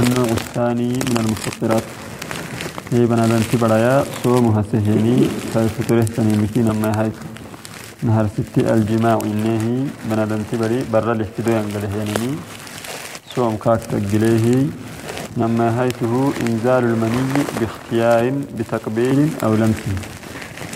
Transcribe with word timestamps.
النوع 0.00 0.28
الثاني 0.40 0.88
من 0.88 1.16
المفطرات. 1.20 1.82
هي 2.92 3.06
بنادم 3.06 3.42
تبرايا 3.52 4.04
صومها 4.24 4.62
سهيني 4.72 5.18
فالفطره 5.54 6.02
تنمكين 6.16 6.68
ما 6.82 7.00
هاي. 7.00 7.10
نهار 8.02 8.26
ستي 8.36 8.74
الجماع 8.74 9.18
إنه 9.24 9.86
بنادم 10.10 10.42
تبري 10.52 10.84
برا 10.92 11.12
الاحتدو 11.12 11.50
ينقله 11.52 12.34
صوم 13.34 13.56
كاك 13.56 13.80
تقليه 13.90 14.66
نما 15.36 15.82
هيته 15.82 16.32
إنزال 16.48 16.84
المني 16.84 17.42
باختيار 17.60 18.32
بتقبيل 18.58 19.28
أو 19.44 19.54
لمس. 19.54 19.82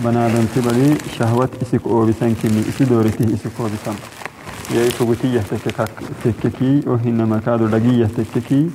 بنادم 0.05 0.45
تبري 0.55 0.91
شهوة 1.19 1.49
إسك 1.63 1.85
أو 1.87 2.07
بسنكني 2.07 2.61
إسي 2.69 2.85
دورته 2.85 3.25
إسك 3.35 3.57
أو 3.61 3.67
بسن 3.73 3.97
يأي 4.75 4.91
فقتية 4.91 5.41
تككي 6.25 6.81
وهنما 6.87 7.41
كادو 7.47 7.67
لقية 7.67 8.09
تككي 8.17 8.71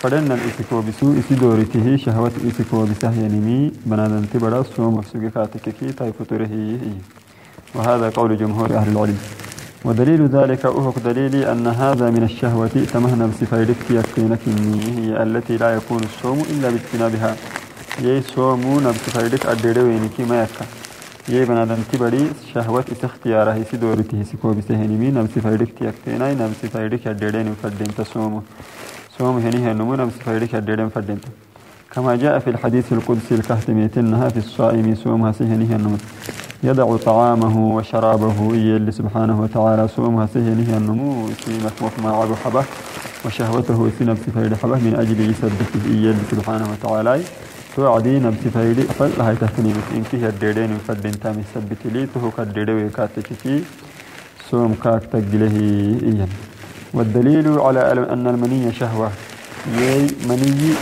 فدنا 0.00 0.34
الإسكو 0.34 0.80
بسو 0.80 1.06
إسي 1.20 1.34
دورته 1.34 1.96
شهوة 1.96 2.32
إسكو 2.48 2.84
بسه 2.90 3.12
ينمي 3.24 3.72
بنادم 3.86 4.24
تبرا 4.32 4.62
صوم 4.62 4.94
وسوق 4.98 5.24
كاتككي 5.34 5.92
تاي 5.92 6.12
وهذا 7.74 8.08
قول 8.08 8.36
جمهور 8.36 8.68
أهل 8.76 8.88
العلم۔ 8.92 9.18
ودليل 9.84 10.22
ذلك 10.28 10.66
أهك 10.66 10.98
دليلي 10.98 11.52
أن 11.52 11.66
هذا 11.66 12.10
من 12.10 12.22
الشهوة 12.22 12.74
تمهنا 12.92 13.26
بسفيرك 13.26 13.80
يكينك 13.90 14.44
هي 14.96 15.22
التي 15.22 15.56
لا 15.56 15.76
يكون 15.76 16.02
الصوم 16.02 16.38
إلا 16.52 16.70
باجتنابها 16.70 17.36
يي 18.02 18.22
صومون 18.22 18.84
بسفيرك 18.84 19.46
أدريوينك 19.46 20.16
ما 20.30 20.42
يكا 20.42 20.64
يي 21.28 21.44
بنادم 21.44 21.80
تبري 21.92 22.30
شهوة 22.54 22.84
اختياره 23.04 23.64
سدورته 23.72 24.22
سكو 24.22 24.52
بسهنمي 24.52 25.08
نبسي 25.16 25.40
فيرك 25.40 25.70
تيكتينا 25.78 26.26
نبسي 26.40 26.68
فيرك 26.74 27.06
أدرين 27.06 27.54
فردين 27.62 27.90
تصومه 27.98 28.42
صوم 29.20 29.38
هنيه 29.38 29.72
النمو 29.72 29.94
نبسي 29.94 30.20
فيرك 30.24 30.54
أدرين 30.54 30.88
فردين 30.88 31.18
كما 31.92 32.16
جاء 32.16 32.38
في 32.38 32.50
الحديث 32.50 32.92
القدسي 32.92 33.34
الكهتميتنها 33.34 34.28
في 34.28 34.36
الصائم 34.36 34.94
صومها 34.94 35.32
سهنيه 35.32 35.76
النمو 35.76 35.96
يدع 36.62 36.96
طعامه 36.96 37.56
وشرابه 37.76 38.38
يلي 38.54 38.92
سبحانه 38.92 39.40
وتعالى 39.42 39.88
صومها 39.88 40.26
سهنيه 40.34 40.76
النمو. 40.76 41.28
سيمك 41.44 41.76
وفما 41.82 42.10
عبو 42.10 42.34
حبة 42.34 42.64
وشهوته 43.24 43.90
في 43.98 44.04
نفس 44.04 44.24
فيرك 44.34 44.56
حبة 44.62 44.78
من 44.86 44.94
أجل 45.02 45.30
يسبته 45.30 45.82
يلي 46.06 46.24
سبحانه 46.30 46.66
وتعالى. 46.72 47.20
توعدي 47.76 48.18
نبسي 48.18 48.50
فايدي 48.54 48.82
أفل 48.82 49.20
هاي 49.22 49.36
تهتني 49.36 49.72
بس 49.72 49.88
إنك 49.96 50.14
هي 50.14 50.28
الديرين 50.28 50.78
فدين 50.88 51.20
تامي 51.20 51.42
سبت 51.54 51.82
لي 51.84 52.06
تهو 52.14 52.30
كالديري 52.30 52.72
ويكاتكي 52.72 53.62
سوم 54.50 54.74
كاك 54.84 55.02
تقله 55.12 55.56
إيان 56.08 56.28
والدليل 56.94 57.58
على 57.58 57.80
أن 58.12 58.26
المني 58.26 58.72
شهوة. 58.72 59.10
يي 59.78 60.06
مني 60.28 60.74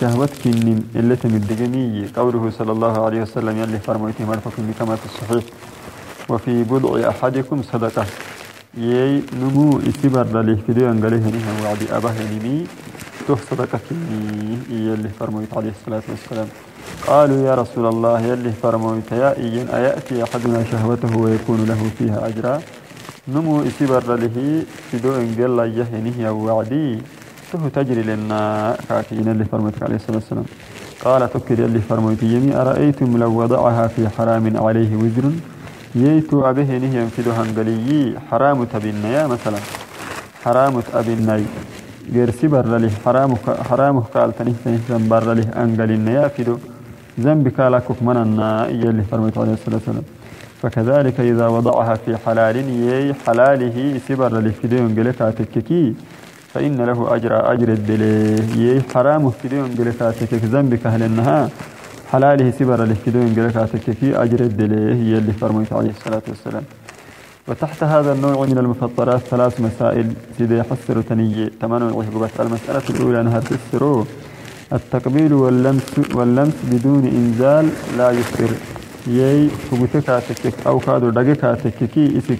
شهوة 0.00 0.28
كنين 0.44 0.84
اللي 0.96 1.16
تمدقمي 1.16 2.08
قوله 2.16 2.50
صلى 2.58 2.72
الله 2.72 3.04
عليه 3.04 3.22
وسلم 3.22 3.54
يلي 3.62 3.78
فرميته 3.78 4.24
مرفق 4.24 4.52
كما 4.78 4.96
في 4.96 5.06
الصحيح. 5.06 5.44
وفي 6.28 6.62
بضع 6.62 7.08
أحدكم 7.08 7.62
صدقة. 7.62 8.06
يي 8.78 9.22
نمو 9.40 9.80
إسبر 9.88 10.26
لليه 10.34 10.58
في 10.66 10.72
ديان 10.72 11.02
قاله 11.02 11.24
نها 11.34 11.52
وعدي 11.64 11.86
أباه 11.96 12.14
نمي 12.32 12.66
توه 13.26 13.38
صدقة 13.50 13.80
يلي 14.70 15.10
فرميت 15.20 15.54
عليه 15.56 15.72
الصلاة 15.80 16.02
والسلام. 16.08 16.48
قالوا 17.06 17.46
يا 17.48 17.54
رسول 17.54 17.86
الله 17.86 18.20
يلي 18.20 18.52
فرميت 18.62 19.12
يا 19.12 19.36
إيين 19.36 19.68
أيأتي 19.68 20.24
أحدنا 20.24 20.64
شهوته 20.70 21.16
ويكون 21.16 21.64
له 21.64 21.90
فيها 21.98 22.28
أجرا؟ 22.28 22.60
نمو 23.34 23.62
إسبر 23.68 24.02
له 24.22 24.36
فدو 24.88 25.12
إن 25.24 25.30
قال 25.38 25.50
الله 25.50 25.66
يهنه 25.80 26.18
وعدي 26.32 26.86
توه 27.52 27.68
تجري 27.76 28.02
لنا 28.08 28.40
كاكين 28.88 29.28
اللي 29.28 29.44
فرميت 29.44 29.82
عليه 29.84 29.96
الصلاة 30.00 30.18
والسلام. 30.20 30.46
قال 31.04 31.22
تكر 31.34 31.58
يلي 31.60 31.80
فرميت 31.88 32.22
يمي 32.22 32.50
أرأيتم 32.62 33.10
لو 33.22 33.32
وضعها 33.40 33.86
في 33.94 34.08
حرام 34.16 34.44
عليه 34.64 34.92
وزر؟ 35.02 35.26
ييتو 35.94 36.36
أبه 36.50 36.70
نهي 36.82 37.00
فدو 37.14 37.30
هنقلي 37.38 38.16
حرام 38.28 38.58
تبين 38.72 39.04
مثلا. 39.32 39.60
حرام 40.44 40.74
أبن 41.00 41.28
غير 42.14 42.30
سبر 42.40 42.64
له 42.82 42.92
حرام 43.04 43.30
حرام 43.68 43.96
قال 44.14 44.30
تنه 44.38 44.78
زنبر 44.88 45.24
له 45.38 45.46
أنقل 45.62 45.90
يا 46.16 46.28
فيدو 46.34 46.56
ذنبك 47.24 47.58
لكك 47.74 47.98
من 48.08 48.16
الناء 48.24 48.70
اللي 48.70 49.04
فرميت 49.10 49.36
عليه 49.38 49.54
الصلاة 49.58 49.76
والسلام. 49.80 50.06
فكذلك 50.62 51.20
إذا 51.20 51.46
وضعها 51.48 51.94
في 51.94 52.16
حلال 52.16 52.56
يي 52.56 53.14
حلاله 53.26 54.00
سبر 54.08 54.32
انقلك 54.78 55.18
تككي 55.38 55.94
فإن 56.54 56.76
له 56.88 57.14
أجر 57.14 57.52
أجر 57.52 57.68
الدليه 57.68 58.36
يي 58.62 58.82
حرام 58.94 59.32
انقلك 59.52 59.98
تكك 60.20 60.44
ذنبك 60.44 60.86
أهل 60.86 61.02
النها 61.02 61.48
حلاله 62.12 62.50
سبر 62.50 62.82
انقلك 63.28 63.70
تككي 63.72 64.16
أجر 64.24 64.40
الدليه 64.40 65.18
اللي 65.18 65.32
فرميت 65.32 65.72
عليه 65.72 65.90
الصلاة 65.90 66.22
والسلام. 66.28 66.64
وتحت 67.48 67.82
هذا 67.82 68.12
النوع 68.12 68.46
من 68.46 68.58
المفطرات 68.58 69.20
ثلاث 69.20 69.60
مسائل 69.60 70.06
سيدي 70.38 70.58
يحسر 70.58 71.00
تنيي 71.00 71.50
تمنع 71.60 71.90
وحقبت 71.92 72.40
المسألة 72.40 72.82
الأولى 72.90 73.20
أنها 73.20 73.40
تسر 73.40 74.04
التقبيل 74.72 75.32
واللمس 75.32 76.00
واللمس 76.14 76.54
بدون 76.70 77.06
إنزال 77.06 77.68
لا 77.98 78.10
يفطر 79.08 79.14
يي 79.16 79.48
فقتك 79.48 80.22
تكك 80.28 80.66
أو 80.66 80.78
كادو 80.78 81.10
دقك 81.10 81.58
تككي 81.64 82.18
إسك 82.18 82.38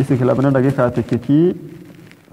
إسك 0.00 0.22
لبنا 0.22 0.50
دقك 0.50 0.94
تككي 0.94 1.54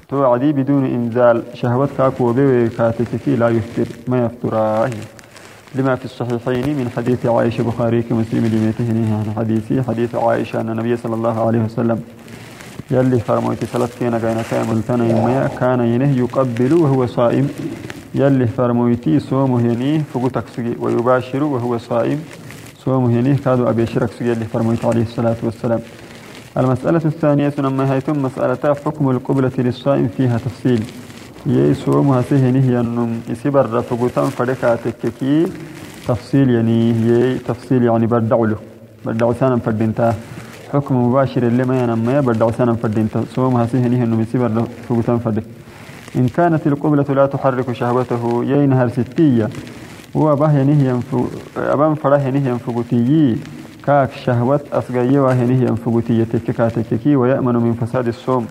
توعدي 0.10 0.52
بدون 0.52 0.86
إنزال 0.86 1.44
شهوت 1.54 1.90
كاكو 1.98 2.34
بيوي 2.34 2.70
كاتككي 2.70 3.36
لا 3.36 3.50
يفطر 3.50 3.88
ما 4.08 4.26
يفطراه 4.26 4.90
لما 5.76 5.96
في 5.96 6.06
الصحيحين 6.06 6.78
من 6.78 6.90
حديث 6.96 7.26
عائشة 7.26 7.64
بخاري 7.64 8.02
كمسلم 8.02 8.46
لميتهنه 8.46 9.18
عن 9.18 9.34
حديثي 9.38 9.84
حديث 9.84 10.16
عائشة 10.16 10.62
أن 10.62 10.70
النبي 10.70 10.98
صلى 10.98 11.16
الله 11.16 11.48
عليه 11.48 11.60
وسلم 11.60 12.02
يلي 12.92 13.20
فرموتي 13.20 13.66
ثلاث 13.66 14.00
كينا 14.00 14.20
كان 14.20 14.44
كامل 14.52 14.84
تنا 14.84 15.06
يوميا 15.08 15.48
كان 15.60 15.80
ينه 15.80 16.18
يقبل 16.18 16.74
وهو 16.74 17.06
صائم 17.06 17.50
يلي 18.16 18.48
فرموتي 18.48 19.20
صومه 19.20 19.62
ينيه 19.62 20.02
فقوتك 20.14 20.44
سجي 20.56 20.74
ويباشر 20.80 21.44
وهو 21.44 21.78
صائم 21.78 22.20
صومه 22.88 23.12
ينيه 23.18 23.36
كادو 23.46 23.70
أبي 23.70 23.86
شرك 23.86 24.12
سجي 24.12 24.32
يلي 24.32 24.46
فرموتي 24.46 24.88
عليه 24.88 25.02
الصلاة 25.02 25.36
والسلام. 25.44 25.80
المسألة 26.58 27.02
الثانية 27.06 27.54
لما 27.58 27.94
هيتم 27.94 28.24
مسألة 28.24 28.76
حكم 28.86 29.10
القبلة 29.10 29.52
للصائم 29.58 30.08
فيها 30.18 30.38
تفصيل. 30.38 30.84
يي 31.46 31.74
صومها 31.74 32.22
سهنه 32.22 32.66
ينم 32.76 33.22
يسبر 33.30 33.82
فقوتان 33.82 34.30
فركا 34.38 34.76
تككي. 34.76 35.48
تفصيل 36.08 36.50
يعني 36.50 36.90
يي 37.08 37.38
تفصيل 37.38 37.84
يعني 37.84 38.06
بردع 38.08 38.36
له. 38.36 38.60
بردع 39.06 39.34
سانا 39.34 39.58
فردينتا 39.58 40.16
حكم 40.74 40.96
مباشر 41.08 41.44
اللي 41.44 41.64
ما 41.66 41.84
ينمى 41.84 42.22
بردع 42.22 42.52
سانا 42.52 42.74
فردينتا 42.74 43.24
صومها 43.36 43.66
سهنه 43.66 43.98
ينم 44.04 44.22
يسبر 44.22 44.64
فقوتان 44.90 45.20
فردك 45.20 45.44
إن 46.16 46.28
كانت 46.28 46.68
القبلة 46.68 47.06
لا 47.18 47.26
تحرك 47.26 47.72
شهوته 47.72 48.44
يينهر 48.44 48.88
ستية؟ 48.88 49.50
هو 50.16 50.36
به 50.36 50.60
ينهي 50.60 51.00
أبان 51.58 51.96
فرح 51.96 52.26
ينهي 52.26 52.50
ينفقتي 52.50 53.38
كاك 53.86 54.12
شهوة 54.12 54.60
أسقية 54.74 55.20
وهنهي 55.20 55.68
ينفقتي 55.68 56.26
تككا 56.26 56.70
تككي 56.70 57.16
ويأمن 57.16 57.56
من 57.56 57.74
فساد 57.74 58.08
الصوم 58.08 58.46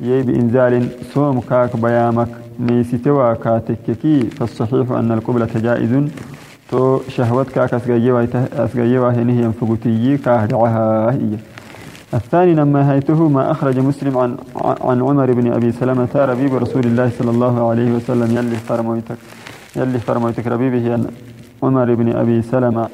يي 0.00 0.22
بإنزال 0.22 0.88
صوم 1.14 1.40
كاك 1.40 1.76
بيامك 1.76 2.28
نيسيتوا 2.60 3.34
كاتككي 3.34 4.20
فالصحيح 4.22 4.90
أن 4.90 5.12
القبلة 5.12 5.48
جائز 5.56 5.92
تو 6.70 7.00
شهوت 7.08 7.48
كاك 7.48 7.74
أسقيوا 7.74 9.10
هنه 9.10 9.40
ينفقتي 9.42 10.16
كاهدعها 10.16 11.10
هي 11.10 11.36
الثاني 12.14 12.54
لما 12.54 12.92
هيته 12.92 13.28
ما 13.28 13.50
أخرج 13.50 13.78
مسلم 13.78 14.18
عن 14.18 14.36
عن 14.80 15.02
عمر 15.02 15.32
بن 15.32 15.52
أبي 15.52 15.72
سلمة 15.72 16.08
ربيب 16.14 16.54
رسول 16.54 16.84
الله 16.84 17.10
صلى 17.18 17.30
الله 17.30 17.70
عليه 17.70 17.92
وسلم 17.92 18.36
يلي 18.36 18.56
فرمويتك 18.56 19.16
يلي 19.76 19.98
فرمويتك 19.98 20.46
ربيبه 20.46 21.04
عمر 21.62 21.94
بن 21.94 22.16
أبي 22.16 22.42
سلمة 22.42 22.88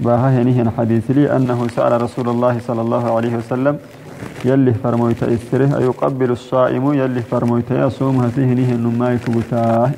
باها 0.00 0.42
هنه 0.42 0.72
حديث 0.78 1.10
لي 1.10 1.36
أنه 1.36 1.68
سأل 1.76 2.02
رسول 2.02 2.28
الله 2.28 2.60
صلى 2.66 2.80
الله 2.80 3.16
عليه 3.16 3.36
وسلم 3.36 3.78
يلي 4.44 4.74
فرمويت 4.74 5.22
إسره 5.22 5.78
أيقبل 5.78 6.30
الصائم؟ 6.30 6.94
يلي 6.94 7.22
فرمويت 7.22 7.70
يصوم؟ 7.70 8.16
هسيه 8.20 8.74
النماء 8.74 9.16
فقتاه 9.16 9.90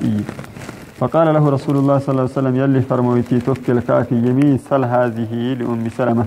فقال 0.99 1.33
له 1.33 1.49
رسول 1.49 1.75
الله 1.77 1.97
صلى 1.97 2.09
الله 2.09 2.21
عليه 2.21 2.31
وسلم 2.31 2.55
يلي 2.55 2.81
فرمويتي 2.81 3.39
توكل 3.39 3.79
كاكي 3.79 4.15
يمي 4.15 4.57
سل 4.69 4.83
هذه 4.85 5.53
لأم 5.59 5.89
سلمة؟ 5.97 6.25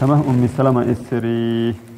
كما 0.00 0.14
أم 0.14 0.48
سلمة 0.56 0.82
إسري. 0.92 1.89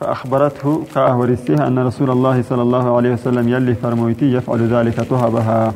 فأخبرته 0.00 0.84
كأهورسها 0.94 1.66
أن 1.66 1.78
رسول 1.78 2.10
الله 2.10 2.42
صلى 2.42 2.62
الله 2.62 2.96
عليه 2.96 3.12
وسلم 3.12 3.48
يلي 3.48 3.74
فرمويتي 3.74 4.32
يفعل 4.32 4.60
ذلك 4.74 4.94
تهبها 4.94 5.74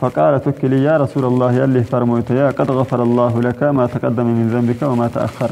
فقال 0.00 0.42
تكلي 0.44 0.84
يا 0.84 0.96
رسول 0.96 1.24
الله 1.24 1.52
يلي 1.52 1.84
فرمويت 1.84 2.30
يا 2.30 2.50
قد 2.50 2.70
غفر 2.70 3.02
الله 3.02 3.40
لك 3.42 3.62
ما 3.62 3.86
تقدم 3.86 4.26
من 4.26 4.48
ذنبك 4.48 4.82
وما 4.82 5.08
تأخر. 5.08 5.50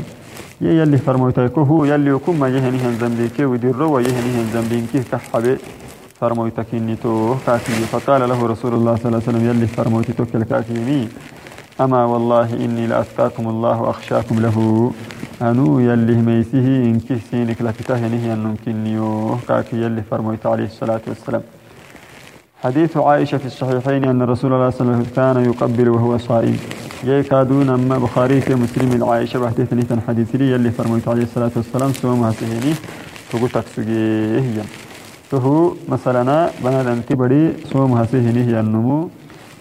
يلي 0.60 0.98
فرمويت 0.98 1.38
هو 1.58 1.84
يلي 1.84 2.10
يكون 2.10 2.38
ما 2.38 2.48
يهني 2.48 2.78
هن 2.78 2.94
ذنبك 3.02 3.40
وديرو 3.40 3.92
ويهني 3.94 4.30
هن 4.38 4.46
ذنبك 4.54 5.04
كحبي 5.12 5.56
فرمويتك 6.20 6.66
إني 6.74 6.96
تو 6.96 7.34
كاكي 7.46 7.72
فقال 7.72 8.28
له 8.28 8.46
رسول 8.46 8.74
الله 8.74 8.96
صلى 8.96 9.06
الله 9.06 9.22
عليه 9.26 9.28
وسلم 9.28 9.50
يلي 9.50 9.66
فرمويتي 9.66 10.12
توكل 10.12 10.42
كاكيمي 10.42 11.08
أما 11.80 12.04
والله 12.04 12.54
إني 12.64 12.86
لأتقاكم 12.86 13.48
الله 13.48 13.82
وأخشاكم 13.82 14.36
له. 14.40 14.56
أنو 15.42 15.78
يلي 15.78 16.16
ميسه 16.28 16.66
إن 16.90 17.00
كسينك 17.08 17.62
لكتهنه 17.62 18.24
أن 18.34 18.38
نمكنيو 18.44 19.36
كاكي 19.48 19.76
يلي 19.82 20.02
فرمويت 20.10 20.46
عليه 20.46 20.64
الصلاة 20.64 21.00
والسلام. 21.08 21.42
حديث 22.64 22.96
عائشة 22.96 23.38
في 23.38 23.46
الصحيحين 23.46 24.04
أن 24.04 24.22
رسول 24.22 24.52
الله 24.52 24.70
صلى 24.70 24.80
الله 24.80 24.92
عليه 24.92 25.02
وسلم 25.02 25.14
كان 25.16 25.36
يقبل 25.44 25.88
وهو 25.88 26.18
صائم. 26.18 26.56
جاي 27.06 27.22
كادون 27.22 27.68
أما 27.70 27.98
بخاري 27.98 28.40
في 28.40 28.54
مسلم 28.54 28.92
العائشة 28.92 29.38
بحديث 29.38 29.72
نيتن 29.72 30.00
حديث 30.08 30.36
لي 30.36 30.50
يلي 30.50 30.70
فرميت 30.70 31.08
عليه 31.08 31.22
الصلاة 31.22 31.54
والسلام. 31.56 31.92
سوما 31.92 32.30
سهيني 32.30 32.74
فقلتك 33.30 33.64
سجيه 33.76 34.64
فهو 35.30 35.72
مثلا 35.88 36.50
بنا 36.64 36.92
انتبري 36.92 37.52
سوما 37.72 38.06
سهيني 38.10 38.42
هي 38.48 38.60
النمو. 38.60 39.08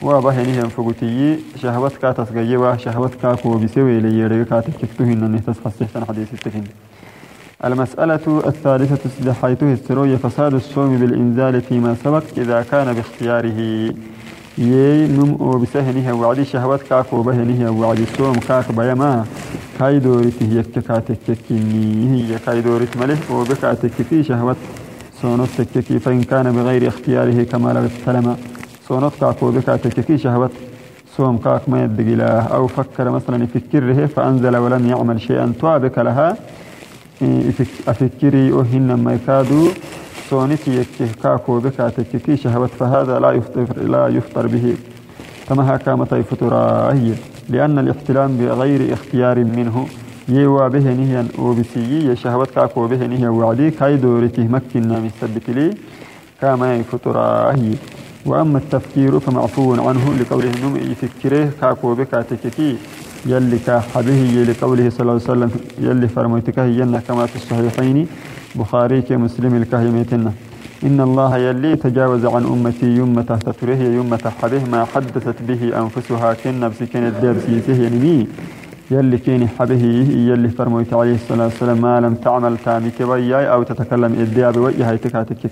وبهني 0.01 0.61
هم 0.61 0.69
فقتي 0.69 1.39
شهوت 1.61 1.97
كاتس 2.01 2.31
جيوا 2.33 2.77
شهوت 2.77 3.15
كاكو 3.21 3.57
بسوي 3.57 3.99
لي 3.99 4.19
يري 4.19 4.45
كاتس 4.45 4.73
كفتهن 4.81 5.23
أن 5.23 5.41
تسخص 5.45 6.05
حديث 6.07 6.33
التكين 6.33 6.63
المسألة 7.65 8.43
الثالثة 8.47 9.33
حيث 9.33 9.63
السروية 9.63 10.15
فساد 10.15 10.53
الصوم 10.53 10.97
بالإنزال 10.97 11.61
فيما 11.61 11.95
سبق 12.03 12.23
إذا 12.37 12.65
كان 12.71 12.93
باختياره. 12.93 13.59
يي 14.57 15.07
نم 15.07 15.37
أو 15.39 15.51
بسهنه 15.57 16.13
وعدي 16.13 16.45
شهوات 16.45 16.81
كاك 16.81 17.13
وبهنه 17.13 17.71
وعدي 17.71 18.03
الصوم 18.03 18.33
كاك 18.33 18.71
بيما. 18.71 19.25
كاي 19.79 19.99
دورت 19.99 20.43
هي 20.43 20.63
كاتك 20.63 21.37
كني 21.49 22.11
هي 22.13 22.39
كاي 22.45 22.61
دورت 22.61 22.97
ملح 22.97 23.31
وبكاتك 23.31 23.91
في 24.09 24.23
شهوات 24.23 24.57
صونت 25.21 25.49
تككي 25.57 25.99
فإن 25.99 26.23
كان 26.23 26.51
بغير 26.51 26.87
اختياره 26.87 27.43
كما 27.43 27.73
لو 27.73 27.83
السلام 27.85 28.37
صونت 28.87 29.13
كاك 29.21 29.43
وبكاتك 29.43 30.01
في 30.01 30.17
شهوات 30.17 30.51
صوم 31.17 31.37
كاك 31.37 31.69
ما 31.69 31.83
يدق 31.83 32.23
أو 32.53 32.67
فكر 32.67 33.09
مثلا 33.09 33.43
يفكره 33.43 34.05
فأنزل 34.05 34.57
ولم 34.57 34.87
يعمل 34.87 35.21
شيئا. 35.21 35.53
توابك 35.61 35.97
لها. 35.97 36.37
أفكري 37.87 38.53
أهن 38.53 38.93
ما 39.03 39.13
يكادوا 39.13 39.67
صونتي 40.29 40.71
يكيه 40.79 41.11
كاكو 41.23 41.59
بكا 41.59 41.89
تككي 41.89 42.37
شهوت 42.37 42.69
فهذا 42.69 43.19
لا 43.19 43.31
يفطر 43.31 43.65
لا 43.77 44.07
يفطر 44.07 44.47
به. 44.47 44.75
كما 45.49 45.79
متى 45.87 46.15
هي. 46.93 47.13
لأن 47.49 47.79
الاحتلام 47.79 48.37
بغير 48.37 48.93
اختيار 48.93 49.37
منه. 49.43 49.85
يوا 50.29 50.67
به 50.67 50.93
نهيا 50.93 51.27
وبسيي. 51.39 52.15
شهوت 52.15 52.49
كاكو 52.51 52.87
به 52.87 53.07
نهيا 53.07 53.29
وعدي 53.29 53.71
كاي 53.71 53.97
دورته 53.97 54.47
مكنا 54.47 54.99
مثبت 54.99 55.49
لي 55.49 55.73
كما 56.41 56.83
هي. 57.55 57.73
وأما 58.27 58.57
التفكير 58.57 59.19
فمعفو 59.19 59.73
عنه 59.87 60.05
لقوله 60.19 60.51
نم 60.63 60.75
يفكره 60.91 61.49
كاكو 61.61 61.95
بكا 61.95 62.21
تككي. 62.21 62.77
يلي 63.25 63.59
كحبه 63.67 64.21
لقوله 64.49 64.89
صلى 64.89 65.01
الله 65.01 65.11
عليه 65.13 65.31
وسلم 65.31 65.51
يلي 65.81 66.07
فرميتك 66.07 66.59
هي 66.59 67.01
كما 67.07 67.25
في 67.25 67.35
الصحيحين 67.35 68.07
بخاري 68.55 69.01
كمسلم 69.01 69.55
الكهيمتنا 69.55 70.31
إن 70.83 71.01
الله 71.01 71.37
يلي 71.37 71.75
تجاوز 71.75 72.25
عن 72.25 72.43
أمتي 72.45 72.85
يوم 72.85 73.21
تحت 73.21 73.49
تره 73.49 73.81
يوم 73.97 74.15
حبه 74.15 74.61
ما 74.71 74.85
حدثت 74.85 75.35
به 75.47 75.61
أنفسها 75.81 76.33
كن 76.33 76.59
نفسي 76.59 76.85
كانت 76.85 77.15
درسيته 77.23 77.83
يعني 77.83 78.27
يلي 78.91 79.17
كين 79.17 79.47
حبه 79.47 79.83
يلي 80.29 80.49
فرميت 80.49 80.93
عليه 80.93 81.15
الصلاة 81.15 81.45
والسلام 81.45 81.81
ما 81.81 81.99
لم 81.99 82.15
تعمل 82.15 82.57
تامك 82.65 82.97
وياي 83.01 83.45
أو 83.53 83.63
تتكلم 83.63 84.11
إديا 84.21 84.51
بوجهها 84.51 84.95
تكاتك 84.95 85.51